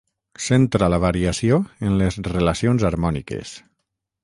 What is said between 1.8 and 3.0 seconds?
en les relacions